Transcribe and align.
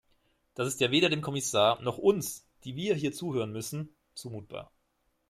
Das 0.55 0.67
ist 0.67 0.79
ja 0.81 0.89
weder 0.89 1.09
dem 1.09 1.21
Kommissar 1.21 1.79
noch 1.83 1.99
uns, 1.99 2.43
die 2.63 2.75
wir 2.75 2.95
hier 2.95 3.13
zuhören 3.13 3.51
müssen, 3.51 3.93
zumutbar! 4.15 4.71